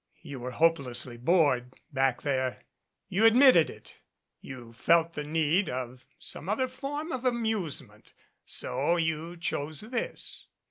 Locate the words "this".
9.81-10.47